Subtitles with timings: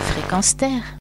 [0.00, 0.96] Fréquence Terre.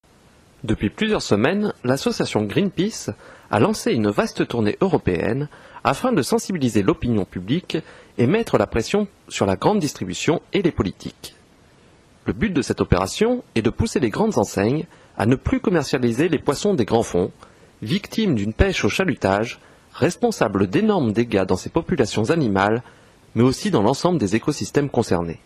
[0.66, 3.12] Depuis plusieurs semaines, l'association Greenpeace
[3.50, 5.48] a lancé une vaste tournée européenne
[5.86, 7.78] afin de sensibiliser l'opinion publique
[8.18, 11.36] et mettre la pression sur la grande distribution et les politiques.
[12.26, 14.86] Le but de cette opération est de pousser les grandes enseignes
[15.18, 17.32] à ne plus commercialiser les poissons des grands fonds,
[17.82, 19.60] victimes d'une pêche au chalutage,
[19.94, 22.84] responsable d'énormes dégâts dans ces populations animales,
[23.36, 25.40] mais aussi dans l'ensemble des écosystèmes concernés.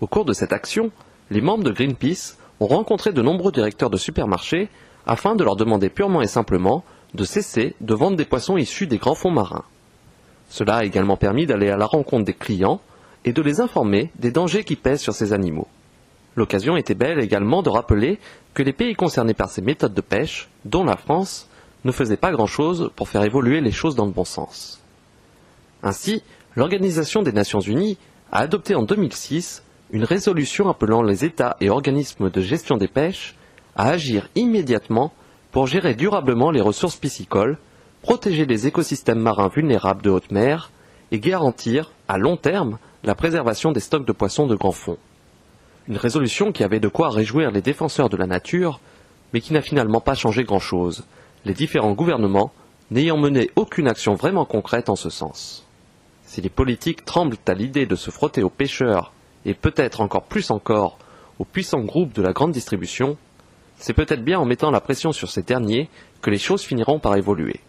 [0.00, 0.90] Au cours de cette action,
[1.30, 4.68] les membres de Greenpeace ont rencontré de nombreux directeurs de supermarchés
[5.06, 8.98] afin de leur demander purement et simplement de cesser de vendre des poissons issus des
[8.98, 9.64] grands fonds marins.
[10.48, 12.80] Cela a également permis d'aller à la rencontre des clients
[13.24, 15.68] et de les informer des dangers qui pèsent sur ces animaux.
[16.36, 18.18] L'occasion était belle également de rappeler
[18.52, 21.48] que les pays concernés par ces méthodes de pêche, dont la France,
[21.84, 24.80] ne faisaient pas grand-chose pour faire évoluer les choses dans le bon sens.
[25.82, 26.22] Ainsi,
[26.56, 27.98] l'Organisation des Nations Unies
[28.32, 29.62] a adopté en 2006
[29.94, 33.36] une résolution appelant les États et organismes de gestion des pêches
[33.76, 35.12] à agir immédiatement
[35.52, 37.58] pour gérer durablement les ressources piscicoles,
[38.02, 40.72] protéger les écosystèmes marins vulnérables de haute mer
[41.12, 44.98] et garantir, à long terme, la préservation des stocks de poissons de grand fond.
[45.86, 48.80] Une résolution qui avait de quoi réjouir les défenseurs de la nature,
[49.32, 51.04] mais qui n'a finalement pas changé grand-chose,
[51.44, 52.52] les différents gouvernements
[52.90, 55.64] n'ayant mené aucune action vraiment concrète en ce sens.
[56.24, 59.12] Si les politiques tremblent à l'idée de se frotter aux pêcheurs
[59.44, 60.98] et peut-être encore plus encore
[61.38, 63.16] aux puissants groupes de la grande distribution,
[63.76, 65.88] c'est peut-être bien en mettant la pression sur ces derniers
[66.22, 67.60] que les choses finiront par évoluer.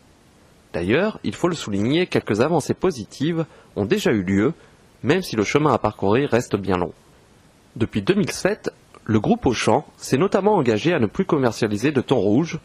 [0.73, 4.53] D'ailleurs, il faut le souligner, quelques avancées positives ont déjà eu lieu,
[5.03, 6.93] même si le chemin à parcourir reste bien long.
[7.75, 8.71] Depuis 2007,
[9.05, 12.59] le groupe Auchan s'est notamment engagé à ne plus commercialiser de thon rouge,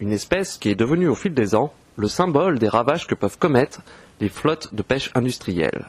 [0.00, 3.38] une espèce qui est devenue au fil des ans le symbole des ravages que peuvent
[3.38, 3.82] commettre
[4.20, 5.86] les flottes de pêche industrielles.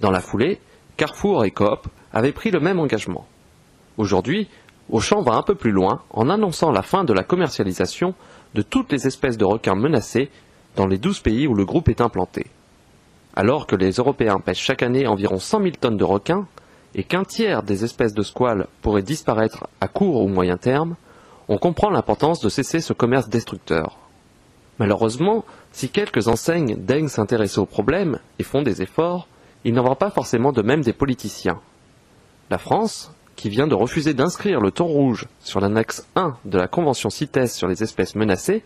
[0.00, 0.60] Dans la foulée,
[0.96, 3.26] Carrefour et Coop avaient pris le même engagement.
[3.96, 4.48] Aujourd'hui,
[4.90, 8.14] Auchan va un peu plus loin en annonçant la fin de la commercialisation
[8.54, 10.30] de toutes les espèces de requins menacés
[10.76, 12.46] dans les douze pays où le groupe est implanté.
[13.34, 16.46] Alors que les Européens pêchent chaque année environ 100 000 tonnes de requins
[16.94, 20.94] et qu'un tiers des espèces de squales pourraient disparaître à court ou moyen terme,
[21.48, 23.98] on comprend l'importance de cesser ce commerce destructeur.
[24.78, 29.26] Malheureusement, si quelques enseignes daignent s'intéresser au problème et font des efforts,
[29.64, 31.60] il n'en va pas forcément de même des politiciens.
[32.50, 36.68] La France, qui vient de refuser d'inscrire le thon rouge sur l'annexe 1 de la
[36.68, 38.62] Convention CITES sur les espèces menacées,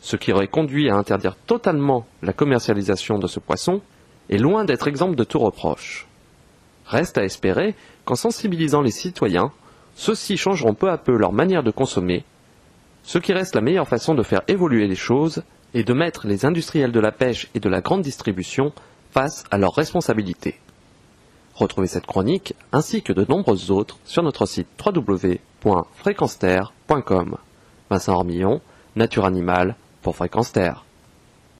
[0.00, 3.80] ce qui aurait conduit à interdire totalement la commercialisation de ce poisson,
[4.28, 6.06] est loin d'être exemple de tout reproche.
[6.86, 7.74] Reste à espérer
[8.04, 9.50] qu'en sensibilisant les citoyens,
[9.94, 12.24] ceux-ci changeront peu à peu leur manière de consommer,
[13.02, 15.42] ce qui reste la meilleure façon de faire évoluer les choses
[15.74, 18.72] et de mettre les industriels de la pêche et de la grande distribution
[19.16, 20.60] face à leurs responsabilités.
[21.54, 27.38] Retrouvez cette chronique ainsi que de nombreuses autres sur notre site www.fréquenceterre.com.
[27.88, 28.60] Vincent Ormillon,
[28.94, 30.84] Nature Animale pour Fréquence Terre.